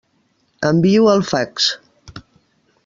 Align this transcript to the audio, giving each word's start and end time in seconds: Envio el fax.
Envio 0.69 1.05
el 1.13 1.21
fax. 1.33 1.69